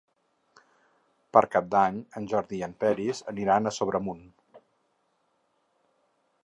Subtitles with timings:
[1.37, 4.27] Per Cap d'Any en Jordi i en Peris aniran a Sobremunt.